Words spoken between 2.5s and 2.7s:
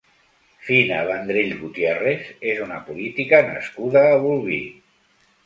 és